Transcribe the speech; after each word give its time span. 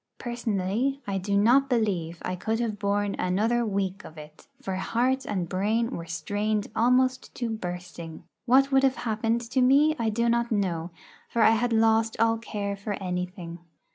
Personally, 0.17 0.99
I 1.05 1.19
do 1.19 1.37
not 1.37 1.69
believe 1.69 2.17
I 2.23 2.35
could 2.35 2.59
have 2.59 2.79
borne 2.79 3.15
another 3.19 3.63
week 3.63 4.03
of 4.03 4.17
it, 4.17 4.47
for 4.59 4.73
heart 4.73 5.27
and 5.27 5.47
brain 5.47 5.91
were 5.91 6.07
strained 6.07 6.69
almost 6.75 7.35
to 7.35 7.51
bursting. 7.51 8.23
What 8.47 8.71
would 8.71 8.81
have 8.81 8.95
happened 9.05 9.41
to 9.41 9.61
me 9.61 9.95
I 9.99 10.09
do 10.09 10.27
not 10.27 10.51
know, 10.51 10.89
for 11.29 11.43
I 11.43 11.51
had 11.51 11.71
lost 11.71 12.19
all 12.19 12.39
care 12.39 12.75
for 12.75 12.93
anything. 12.93 13.59